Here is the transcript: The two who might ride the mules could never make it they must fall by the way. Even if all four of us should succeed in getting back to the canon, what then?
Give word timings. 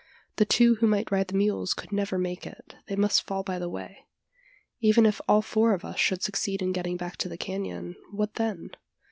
The 0.37 0.45
two 0.47 0.77
who 0.77 0.87
might 0.87 1.11
ride 1.11 1.27
the 1.27 1.37
mules 1.37 1.75
could 1.75 1.91
never 1.91 2.17
make 2.17 2.47
it 2.47 2.75
they 2.87 2.95
must 2.95 3.21
fall 3.21 3.43
by 3.43 3.59
the 3.59 3.69
way. 3.69 4.07
Even 4.79 5.05
if 5.05 5.21
all 5.27 5.43
four 5.43 5.75
of 5.75 5.85
us 5.85 5.99
should 5.99 6.23
succeed 6.23 6.59
in 6.63 6.71
getting 6.71 6.97
back 6.97 7.17
to 7.17 7.29
the 7.29 7.37
canon, 7.37 7.95
what 8.11 8.33
then? 8.33 8.71